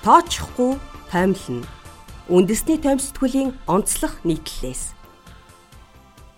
[0.00, 0.80] Тоочихгүй
[1.12, 1.60] таймлна.
[2.32, 4.96] Үндэсний таймстгүүлийн онцлог нийтлэлээс.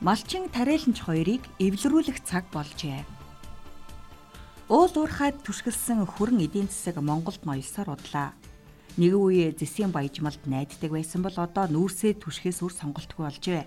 [0.02, 3.06] Малчин тариаланч хоёрыг эвлэрүүлэх цаг болжээ.
[4.66, 8.34] Уул уурхайд түшгэлсэн хүрэн эдийн засаг Монголд ноёсоор удлаа.
[8.98, 13.62] Нэг үе зэсийн баяжмалд найддаг байсан бол одоо нүүрсээ түшхээс үр сонголтгүй болжээ.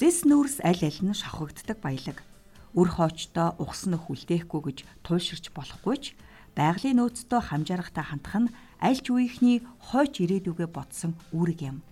[0.00, 2.24] Зэс нүүрс аль аль нь шавхагддаг баялаг
[2.72, 6.04] үр хоочтой угсна хүлдээхгүй гэж туйлширч болохгүй ч
[6.54, 11.82] байгалийн нөөцтэй хамжаарахтай хандах нь аль ч үеийнхний хойч ирээдүгэ ботсон үүрэг юм.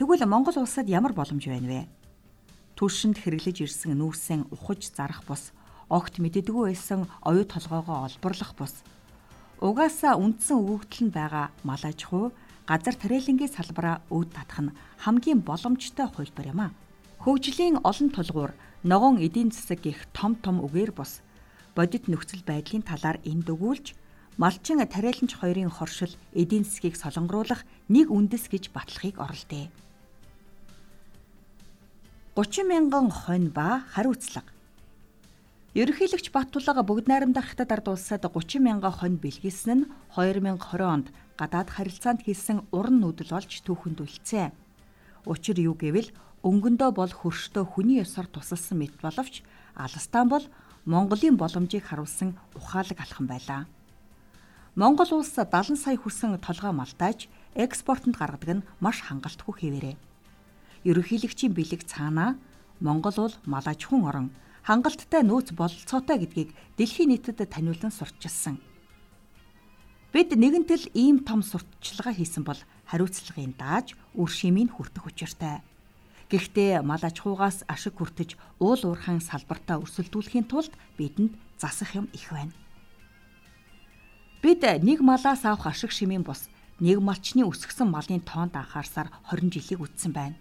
[0.00, 1.80] Тэгвэл Монгол улсад ямар боломж байна вэ?
[2.78, 5.50] Түлшинд хэрэглэж ирсэн нүүрсэн ухаж зарах бус,
[5.90, 8.86] огт мэддэггүй байсан оюу толгоогоо олборлох бус.
[9.58, 12.30] Угаасаа үндсэн өгөгдөл нь байгаа мал аж ахуй,
[12.70, 16.74] газар тариалангийн салбараа өөд татах нь хамгийн боломжтой хувилбар юм а.
[17.18, 18.52] Хөгжлийн олон тулгуур
[18.86, 21.18] ногоон эдийн засаг гих том том үгээр бус
[21.78, 23.94] бодит нөхцөл байдлын талаар энд өгүүлж
[24.34, 29.70] малчин тариаланч хоёрын хоршил эдийн засгийг солонгоруулах нэг үндэс гэж батлахыг оролдъё.
[32.34, 34.50] 30 мянган хонь ба хариуцлага
[35.78, 41.06] Ерөнхийлөгч Баттулга бүгд найрамдах хятад ард улсад 30 мянган хонь бэлгэлсэн нь 2020 онд
[41.38, 44.50] гадаад харилцаанд хийсэн уран нүүдэл болж түүхэнд үлдсэн.
[45.30, 46.10] Учир юу гэвэл
[46.42, 49.46] өнгөндөө бол хөрштөө хүний ёсоор тусалсан мэт боловч
[49.78, 50.42] Алстан бол
[50.88, 53.68] Монголын боломжийг харуулсан ухаалаг алхам байлаа.
[54.72, 59.96] Монгол улс 70 сая хүсэн толгой малтааж экспортод гаргадаг нь маш хангалтгүй хэвээрээ.
[60.88, 62.40] Ерөнхийлөгчийн бэлэг цаанаа
[62.80, 64.28] Монгол бол мал аж ахуйн орон
[64.64, 68.56] хангалттай нөөц бололцоотой гэдгийг дэлхийн нийтэд таниулан сурталчилсан.
[70.16, 75.60] Бид нэгэнтэл ийм том сурталчилгаа хийсэн бол хариуцлагын дааж үр шимийг хүртэх учиртай.
[76.28, 82.28] Гэхдээ мал аж ахуйгаас ашиг хүртэж уул уурхайн салбартаа өрсөлдүүлэхийн тулд бидэнд засах юм их
[82.28, 82.52] байна.
[84.44, 86.52] Бид нэг малаас авах ашиг шимийн бус
[86.84, 90.36] нэг малчны өсгсөн малын тоонд анхаарсаар 20 жилиг үтсэн байна.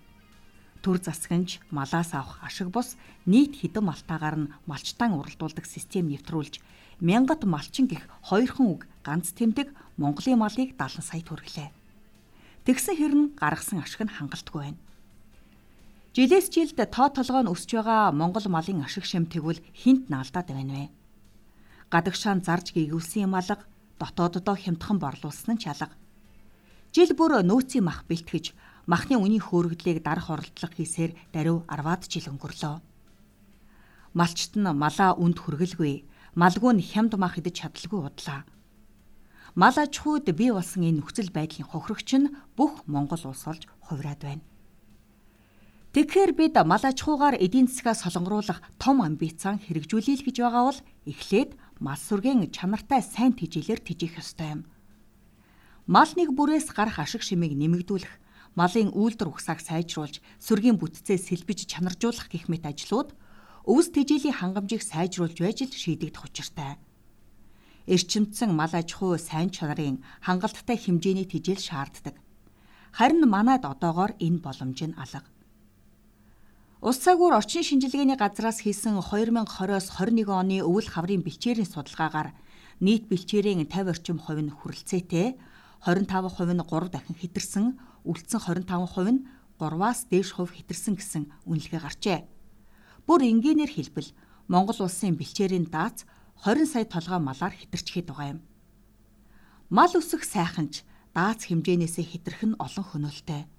[0.83, 6.59] Төр засагч малаас авах ашиг бус нийт хэдэн малтаагаар нь малчтаан уралдуулдаг систем нэвтрүүлж
[6.99, 11.71] мянгат малчин гих хоёрхан үг ганц тэмдэг Монголын малыг 70 сая төрглөө.
[12.67, 14.79] Тэгсэн хэрн гаргасан ашиг нь хангалтгүй байна.
[16.17, 20.73] Жилээс жилд тоо толгой нь өсөж байгаа Монгол малын ашиг шим тэгвэл хинт наалдаад байна
[20.73, 20.85] вэ?
[21.93, 23.61] Гадагшаан зарж гэгүүлсэн юм алга,
[24.01, 25.93] дотооддоо хямдхан борлуулсан нь чалга.
[26.89, 28.57] Жил бүр нөөцийн мах бэлтгэж,
[28.89, 32.75] махны үнийн хөөргөдлийг дарах оролдлого хийсээр даруй 10-аад жил өнгөрлөө.
[34.17, 36.01] Малчт нь малаа үнд хүргэлгүй,
[36.33, 38.41] малгүй нь хямд мах идэж чадалгүй удлаа.
[39.53, 44.25] Мал аж ахуйд бий болсон энэ нөхцөл байдлын хохирогч нь бүх Монгол улс болж хувраад
[44.25, 44.56] байна.
[45.97, 50.81] Тэгэхээр бид мал аж ахуйгаар эдийн засгаа солонгоруулах том амбицаан хэрэгжүүлэе л гэж байгаа бол
[51.09, 54.61] эхлээд мал сүргийн чанартай сайн тэжээлэр тэжих ёстой юм.
[55.89, 58.13] Мал нэг бүрээс гарах ашиг шимийг нэмэгдүүлэх,
[58.53, 63.17] малын үйлдвэр ухсааг сайжруулж, сүргийн бүтцээ сэлбэж чанаржуулах гэх мэт ажлууд
[63.65, 66.77] өвс тэжээлийн хангамжийг сайжруулж байж л шийдэгдэх учиртай.
[67.89, 72.21] Эрчимдсэн мал аж ахуй сайн чанарын хангалттай хэмжээний тэжээл шаарддаг.
[72.93, 75.25] Харин манайд одоогоор энэ боломж нь алга.
[76.77, 82.37] Улс цагуур орчин шинжилгээний газраас хийсэн 2020-оос 21 оны өвөл хаврын бэлчээрийн судалгаагаар
[82.85, 85.41] нийт бэлчээрийн 50 орчим хувь нь хүрэлцээтэй,
[85.81, 87.65] 25% нь 3 дахин хэтэрсэн,
[88.05, 89.25] үлдсэн 25% нь
[89.57, 92.19] 3-аас дээш хувь хэтэрсэн гэсэн үнэлгээ гарчээ.
[93.09, 94.13] Бүр энгийнээр хэлбэл
[94.45, 96.05] Монгол улсын бэлчээрийн даац
[96.45, 98.39] 20 сая толгой малаар хэтэрчгээд байгаа юм.
[99.73, 100.85] Мал өсөх сайханч
[101.17, 103.49] даац хэмжээнээсээ хэтэрх нь олон хөнөөлтэй.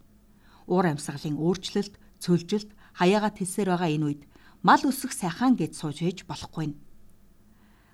[0.70, 4.22] Уур амьсгалын өөрчлөлт, цөлжилт, хаяагаа тэлсээр байгаа энэ үед
[4.66, 6.75] мал өсөх сайхан гэж сууж ээж болохгүй.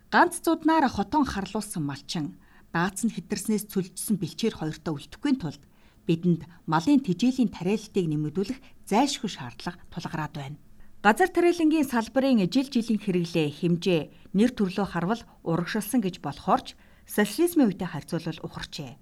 [0.08, 2.40] Ганц зуднаар хотон харлуулсан малчин
[2.72, 5.62] даацсан хитэрснээс цөлжсөн бэлчээр хоёртоо үлдэхгүй тулд
[6.08, 8.58] бидэнд малын тижээлийн тариаллтыг нэмэгдүүлэх
[8.88, 10.58] зайлшгүй шаардлага тулгараад байна.
[11.04, 14.00] Газар тариалангийн салбарын жил жилийн хэрэглээ хэмжээ
[14.32, 16.72] нэр төрлөө харвал урагшилсан гэж болохоорч
[17.04, 18.96] социализмын үетэй харьцуулбал ухарчээ.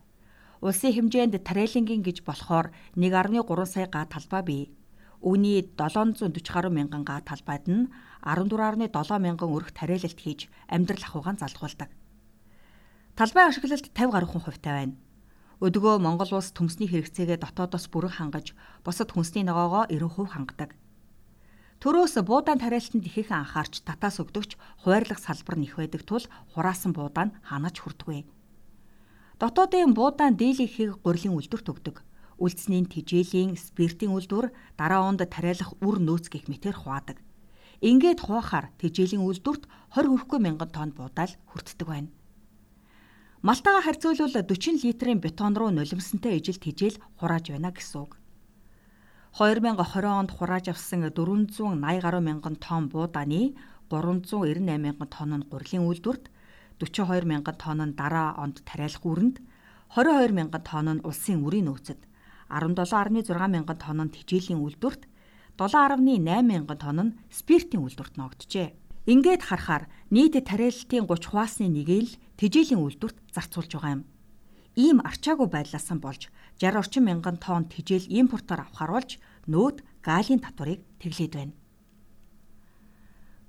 [0.66, 4.64] Улсын хэмжээнд тариалангийн гэж болохоор 1.3 сая га талбай бий.
[5.22, 7.86] Үүний 740 гаруй мянган га талбайд нь
[8.26, 8.90] 14.7
[9.22, 11.94] мянган өрх тариалалт хийж амьдрал ахуйгаан залгуулдаг.
[13.14, 14.98] Талбай ашиглалт 50 гаруй хүн хувьтай байна.
[15.62, 18.50] Өдгөө Монгол улс төмсний хэрэгцээгээ дотоодоос бүрэн хангаж,
[18.82, 20.74] бусад хүнсний ногоогоо 90% хангадаг.
[21.78, 27.78] Төрөөс буудаан тариалтанд ихээхэн анхаарч татаас өгдөгч хуваарлах салбар нэх байдаг тул хураасан буудаан ханаж
[27.78, 28.26] хүрдэгвэ.
[29.38, 31.96] Дотоодын буудаан дийлэнхийг гурилын үлдвэрт өгдөг
[32.42, 37.22] үлдсний тижээлийн спиртийн үйлдвэр дараа онд тариалах үр нөөц гих мэтэр хуваадаг.
[37.78, 42.10] Ингээд хуваахаар тижээлийн үйлдвэрт 20 хүрэхгүй мянган тонн буудаал хүртдэг байна.
[43.42, 48.18] Малтагаа харьцуулбал 40 литрийн бетон руу нулимсантай ижил тижэл хурааж байна гэсэн үг.
[49.34, 51.74] 2020 онд хурааж авсан 480
[52.04, 53.54] гаруй мянган тонн буудааны
[53.90, 56.24] 398 мянган тонн нь гурилын үйлдвэрт,
[56.78, 59.36] 42 мянган тонн нь дараа онд тариалах үүрэнд,
[59.96, 62.00] 22 мянган тонн нь улсын үрийн нөөцөд,
[62.52, 65.08] 17.6 мянган тонн тэжээлийн үйлдвэрт,
[65.56, 68.76] 7.8 мянган тонн спиртийн үйлдвэрт ногджээ.
[69.08, 74.02] Ингээд харахаар нийт тариалалтын 30 хуваасны нэгийг л тэжээлийн үйлдвэрт зарцуулж байгаа юм.
[74.78, 76.30] Ийм арчаагүй байдлаас нь болж
[76.62, 79.10] 60 орчим мянган тонн тэжээл импортоор авахар болж
[79.50, 81.54] нөөд галийн татварыг тэглээд байна.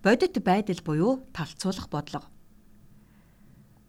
[0.04, 2.33] Бодит байдал буюу талцуулах бодлого.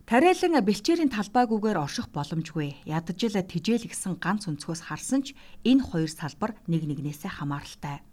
[0.04, 2.84] Тариалан бэлчээрийн талбайгүйгээр орших боломжгүй.
[2.84, 5.32] Ядаж л тэжээл гисэн ганц өнцгөөс харсан ч
[5.64, 8.04] энэ хоёр салбар нэг нэгнээсээ хамааралтай.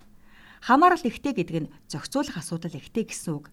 [0.63, 3.51] Хамаарал ихтэй гэдэг нь зохицуулах асуудал ихтэй гэсэн үг.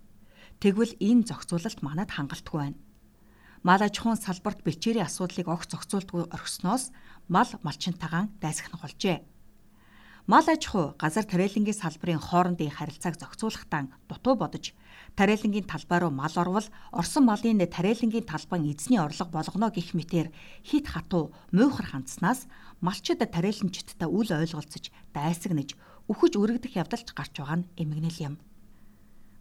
[0.63, 2.79] Тэгвэл энэ зохицуулалт манад хангалтгүй байна.
[3.67, 6.95] Мал аж ахуйн салбарт бэлчээрийн асуудлыг огт зохицуулдгүй орхисноос
[7.27, 9.19] мал малчинтайгаан дайсагнах болжээ.
[10.31, 14.79] Мал аж ахуй газар тариалангийн салбарын хоорондын харилцааг зохицуулахдаа дутуу бодож
[15.17, 20.29] тариалангийн талбай руу мал орвол орсон малын тариалангийн талбайн эзний орлого болгоно гэх мэтэр
[20.65, 22.47] хит хатуу муухар хандснаас
[22.81, 25.77] малчид тариаланчдтай үл ойлголцож дайсагнаж
[26.09, 28.35] үхэж үрэгдэх явдалч гарч байгаа нь эмгэнэл юм.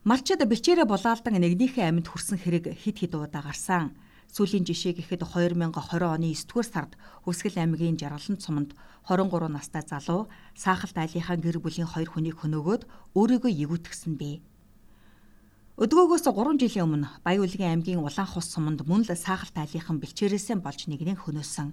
[0.08, 3.96] Малчид бичээрэ булаалдан нэгнийхээ амьд хүрсэн хэрэг хид хид удаа гарсан.
[4.32, 5.72] Сүүлийн жишээ гэхэд 2020
[6.04, 8.72] оны 9-р сард Хүсгэл аймгийн Жаргалан цуманд
[9.08, 12.84] 23 настай залуу саахалт айлынхаа гэр бүлийн хоёр хүнийг хөнөөгөөд
[13.16, 14.44] өөрийгөө эгүүтгсэн бий.
[15.78, 21.22] Өдгөөгөөс 3 жилийн өмнө Баян-Улгийн аймгийн Улаанхус суманд мөн л саахалт айлынхан бэлчээрээсээ болж нэгнийг
[21.22, 21.70] хөнөөсөн.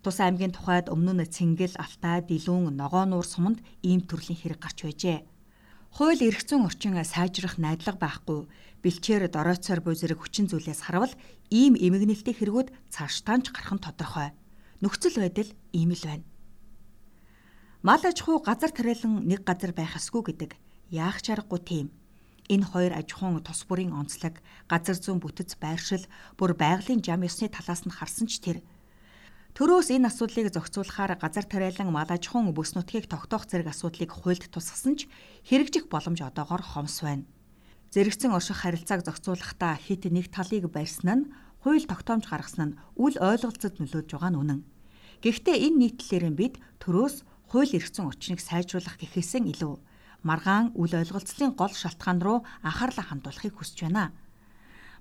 [0.00, 5.20] Тус аймгийн тухайд өмнө нь Цэнгэл, Алтай, Дилүүн, Ногоонуур суманд ийм төрлийн хэрэг гарч байжээ.
[5.92, 8.48] Хууль эрх зүйн орчин сайжрах найдлага байхгүй
[8.80, 11.12] бэлчээр доройцоор буй зэрэг хүчин зүйлээс харвал
[11.52, 14.32] ийм эмгэнэлтэй хэрэгүүд цаашдаа ч гарах нь тодорхой.
[14.80, 16.24] Нөхцөл байдал ийм л байна.
[17.84, 20.56] Мал аж ахуй газар тариалан нэг газар байх ёсгүй гэдэг
[20.88, 21.88] яах ч аргагүй тийм.
[22.52, 26.04] Энэ хоёр аж ахуйн тус бүрийн онцлог, газар зүйн бүтэц байршил,
[26.36, 28.58] бүр байгалийн зам ёсны талаас нь харсан ч тэр
[29.54, 34.50] Төрөөс энэ асуудлыг зохицуулахаар газар тариалан мал аж ахуйн бүс нутгийг тогтоох зэрэг асуудлыг хуульд
[34.50, 35.06] тусгасан ч
[35.46, 37.22] хэрэгжих боломж одоогоор хомс байна.
[37.94, 41.30] Зэрэгцэн орших харилцааг зохицуулахдаа хит нэг талыг барьсан нь
[41.62, 44.60] хууль тогтоомж гаргасан нь үл ойлголцод нөлөөж байгаа нь үнэн.
[45.22, 49.74] Гэхдээ энэ нийтлэлээр бид төрөөс хууль эрх зүйн орчныг сайжруулах гэхээсээ илүү
[50.28, 52.38] маргаан үл ойлголцлын гол шалтгаан руу
[52.68, 54.12] анхаарлаа хандуулахыг хүсэж байна.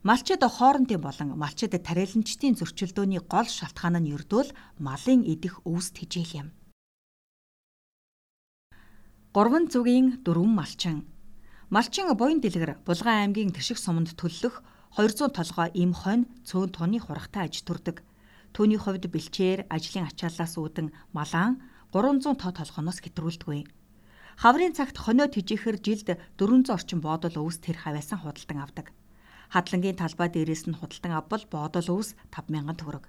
[0.03, 4.55] Малчид хоорондын болон малчид тариаланчдын зөрчилдөөний гол шалтгаан нь ердөө л
[4.87, 6.47] малын идэх өвс тэжээл юм.
[9.33, 11.07] 3 зүгийн 4 малчин.
[11.73, 14.61] Малчин буян дэлгэр Булган аймгийн Тэрших суманд төллөх
[14.93, 18.05] 200 толгой эм хонь цөөн тооны хурагтай аж төрдөг.
[18.53, 23.65] Түүний хувьд бэлчээр ажлын ачааллаас үүдэн малаан 300 тоо толгоноос хэтрүүлдэггүй.
[24.41, 28.88] Хаврын цагт хонио тэжээхэр жилд 400 орчим боодол өвс тэр хавьяасан худалдан авдаг.
[29.53, 33.06] Хадлангийн талбай дээрээс нь худалдан авбал боодол өвс 5000 төгрөг.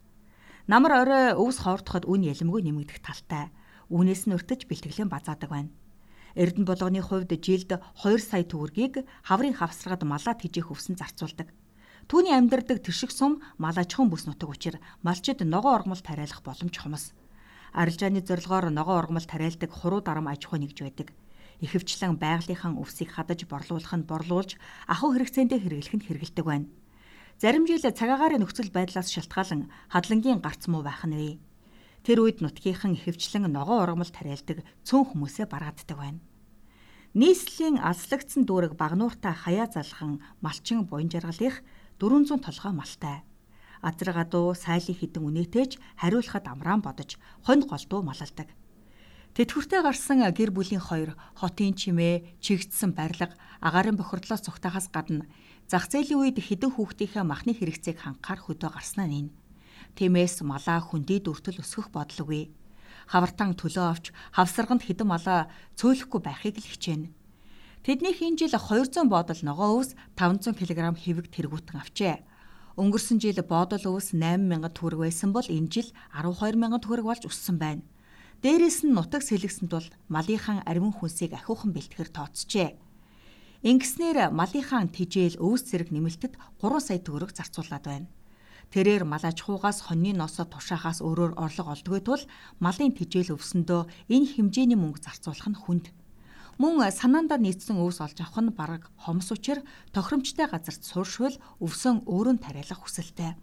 [0.68, 3.48] Намар орой өвс хоордоход үн ялмгүй нэмэгдэх талтай.
[3.88, 5.72] Үүнээс нь өртөж бэлтгэлэн базаадаг байна.
[6.36, 11.48] Эрдэнэ болгоны хувьд жилд 2 сая төгрөгийг хаврын хавсрагад малаа тэжээх өвсөн зарцуулдаг.
[12.04, 16.76] Түүний амьдардаг тэрших сум мал аж ахуйн бүс нутаг учир малчид ногоо ормол тариалах боломж
[16.76, 17.16] хомос.
[17.74, 21.08] Арилжааны зорилгоор ногоо ормол тариалдаг хуруу дарам аж ахуй нэгж байдаг
[21.64, 24.50] ихэвчлэн байгалийнхаа өвсийг хадаж борлуулах нь борлуулж
[24.86, 26.68] ахуй хэрэгцээндээ хэрэглэх нь хэрэгэлдэг байна.
[27.38, 31.30] Зарим жил цагаагаарын нөхцөл байдлаас шалтгаалan хадлангийн гарц муу байх нь вэ.
[32.06, 36.20] Тэр үед нутгийнхан ихэвчлэн ногоо ургамал тариалдаг цөөн хүмүүсээ барааддаг байна.
[37.14, 41.62] Нийслэлийн алслагдсан дүүрэг багнууртай хаяа залхан малчин буян жаргалынх
[41.98, 43.22] 400 толгой малтай.
[43.84, 48.48] Азар гадуу сайлын хідэн үнэтэж хариулахад амраан бодож хонь голдуу малалдаг.
[49.36, 55.28] Тэтгэвртэй гарсан гэр бүлийн хоёр хотын чимээ, чигдсэн барилга, агаарын бохирдлоос цугтахаас гадна
[55.68, 59.34] зах зээлийн үед хідэн хүүхдийнхээ махны хэрэгцээг хангахаар хөдөө гарснаа нин.
[59.98, 62.54] Тиймээс малаа хүндий дүртэл өсгөх бодлогогүй.
[63.10, 67.12] Хавартан төлөө авч хавсарганд хідэн малаа цөөлөхгүй байхыг л хичээнэ.
[67.84, 72.16] Тэднийх энэ жил 200 боодол ногоо өвс 500 кг хэвэг тэргуутан авчээ.
[72.74, 77.86] Өнгөрсөн жил боодол өвс 8000 төгрөг байсан бол энэ жил 12000 төгрөг болж өссөн байна.
[78.42, 82.74] Дээрээс нь нутаг сэлгэсэнд бол малынхаа ариун хүнсийг ахиухан бэлтгэр тооцжээ.
[83.62, 88.10] Ингэснээр малынхаа тижээл өвс зэрэг нэмэлтэд 3 сая төгрөг зарцуулаад байна.
[88.74, 92.22] Тэрээр мал аж ахуйгаас хоньны носоо тушаахаас өөрөөр орлого олдгүй тул
[92.58, 95.86] малын тижээл өвсөндөө энэ хэмжээний мөнгө зарцуулах нь хүнд.
[96.54, 102.38] Мөн санаандаа нийцсэн өвс олж авах нь бараг хомс учир тохиромжтой газарт сууршвал өвсөн өөрөө
[102.38, 103.34] тариалах хүсэлтэй.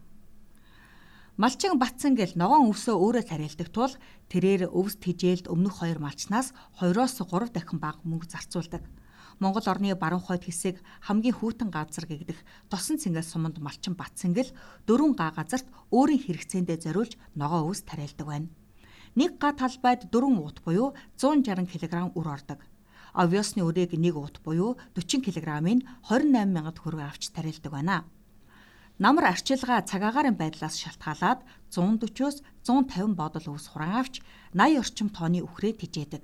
[1.35, 3.91] Малчин батсан гэл ногоон өвсөө өөрөө тариалдаг тул
[4.31, 8.83] тэрээр өвс тижээлд өмнөх хоёр малчнаас 2-оос 3 дахин бага мөнгө зарцуулдаг.
[9.43, 12.39] Монгол орны баруун хойд хэсэг хамгийн хүйтэн газар гэгдэх
[12.71, 14.55] тосон цэнгэл суманд малчин батсангэл
[14.87, 18.47] дөрвөн га газарт өөрийн хэрэгцээндээ зориулж ногоо өвс тариалдаг байна.
[19.19, 22.59] Нэг га талбайд дөрвөн уут буюу 160 кг үр ордог.
[23.13, 25.83] Овёсны үрийг нэг уут буюу 40 кг-ыг 28
[26.47, 28.07] мянгад төгрөг авч тариалдаг байна.
[29.01, 31.41] Намар арчилгаа цагаагаарын байдлаас шалтгаалаад
[31.73, 34.21] 140-оос 150 бодол өвс хураан авч
[34.53, 36.23] 80 орчим тонны үхрээ тижээдэг.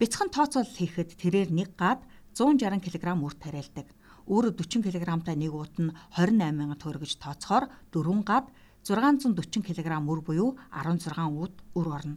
[0.00, 2.00] Бяцхан тооцоол хийхэд тэрээр нэг гад
[2.32, 3.86] 160 кг үр тариалдаг.
[4.24, 8.48] Өөр 40 кг-тай нэг уут нь 28 мянган төгрөг гэж тооцохоор дөрвөн гад
[8.88, 12.16] 640 кг үр буюу 16 уут үр орно.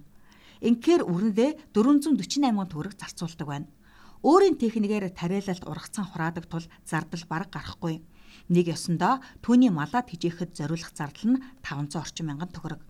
[0.64, 3.68] Инхээр үрнэдээ 448 мянган төгрөг зарцуулдаг байна.
[4.26, 8.02] Өөрийн техникээр тариалалт ургацсан хураадаг тул зардал бараг гарахгүй.
[8.50, 12.82] Нэг ёсондоо түүний малаа тижээхэд зориулах зардал нь 500 орчим мянган төгрөг.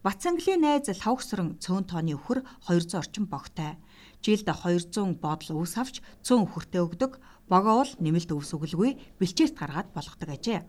[0.00, 2.40] Бацанглийн найз лавгсран цөөн тооны өхөр
[2.72, 3.76] 200 орчим богтой
[4.24, 7.12] жилд 200 бодол өвс авч 100 өхөртөө өгдөг.
[7.52, 10.64] Богоо бол нэмэлт өвс өглгүй бэлчээрт гаргаад болгодог ажээ.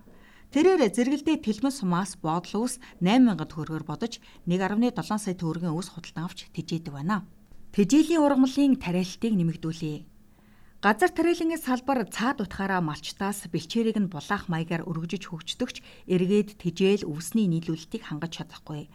[0.51, 4.19] Тэрээр зэрэгэлдээ тэлмэн сумаас бодол өвс 8000 төгрөгөөр бодож
[4.51, 7.23] 1.7 сая төгрөгийн өвс худалдан авч тижээдэг байна.
[7.77, 10.01] Тэжээлийн ургамлын тариалтыг нэмэгдүүлье.
[10.81, 17.45] Газар тариалангийн салбар цаад утгаараа малчтаас бэлчээрийг нь булаах маягаар өргөжөж хөгждөгч эргээд тэжээл өвсний
[17.45, 18.89] нийлүүлэлтийг хангаж чадахгүй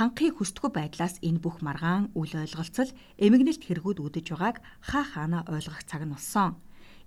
[0.00, 4.56] ханхыг хүсдэггүй байдлаас энэ бүх маргаан үл ойлголцол эмгэнэлт хэрэгүүд үүдэж байгааг
[4.88, 6.56] хаа хаана ойлгох цаг нь болсон.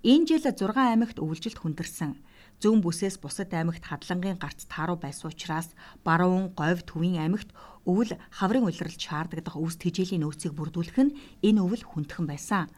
[0.06, 2.14] Энэ жил 6 аймагт өвлжилт хүндэрсэн.
[2.62, 5.74] Зүүн бүсээс бусад аймагт хадлангийн гарц тааруу байсан учраас
[6.06, 7.50] баруун, говь, төвийн аймагт
[7.90, 12.70] өвөл хаврын улиралд шаарддаг өвс тэжээлийн нөөцийг бүрдүүлэх нь энэ өвөл хүндхэн байсан.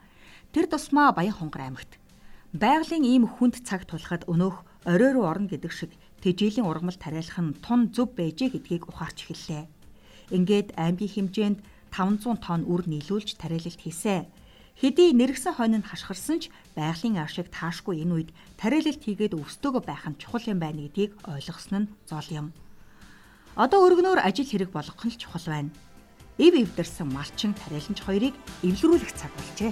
[0.49, 2.01] Тэр тусмаа Баян хонгор аймагт
[2.49, 5.91] байгалийн ийм хүнд цаг тулахад өнөөх орой руу орно гэдэг шиг
[6.25, 9.69] тэжээлийн ургамал тариалах нь тун зөв байжээ гэдгийг ухаарч эхэллээ.
[10.33, 11.59] Ингээд аймгийн хэмжээнд
[11.93, 14.25] 500 тонн үр нийлүүлж тариалалт хийсэн.
[14.75, 18.29] Хэдий нэргсэн хойно нь хашгирсан ч байгалийн ашиг таашгүй энэ үед
[18.59, 22.47] тариалалт хийгээд өвстөөгөө байх нь чухал юм байна гэдгийг ойлгосон нь зол юм.
[23.55, 25.71] Одоо өргөнөөр ажил хэрэг болгох нь чухал байна.
[26.35, 28.35] Ив ивдэрсэн малчин тариаланч хоёрыг
[28.67, 29.71] эвлэрүүлэх цаг болжээ.